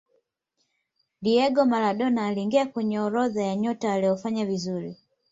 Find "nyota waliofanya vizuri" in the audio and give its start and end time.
3.55-4.97